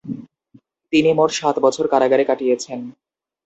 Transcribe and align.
তিনি 0.93 1.09
মোট 1.13 1.29
সাত 1.31 1.55
বছর 1.65 1.85
কারাগারে 1.87 2.23
কাটিয়েছেন। 2.25 2.79